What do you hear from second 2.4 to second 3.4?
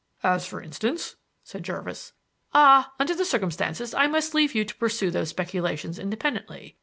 "Ah, under the